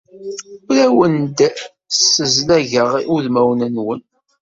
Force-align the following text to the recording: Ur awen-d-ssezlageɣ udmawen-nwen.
Ur 0.69 0.77
awen-d-ssezlageɣ 0.85 2.89
udmawen-nwen. 3.13 4.01